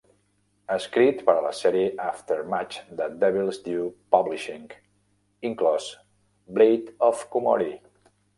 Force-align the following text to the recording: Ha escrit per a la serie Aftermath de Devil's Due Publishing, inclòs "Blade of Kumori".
Ha 0.67 0.75
escrit 0.83 1.19
per 1.25 1.33
a 1.33 1.43
la 1.47 1.51
serie 1.57 1.91
Aftermath 2.05 2.77
de 3.01 3.09
Devil's 3.25 3.61
Due 3.67 3.85
Publishing, 4.17 4.65
inclòs 5.51 5.91
"Blade 6.59 6.97
of 7.11 7.25
Kumori". 7.37 7.71